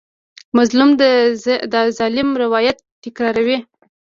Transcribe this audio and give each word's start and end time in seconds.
مظلوم 0.57 0.89
د 1.73 1.75
ظالم 1.97 2.29
روایت 2.43 2.77
تکراروي. 3.03 3.57